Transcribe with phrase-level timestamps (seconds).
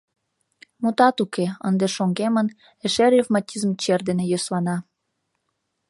[0.81, 2.47] Мутат уке, ынде шоҥгемын,
[2.85, 4.77] эше ревматизм чер дене йӧслана.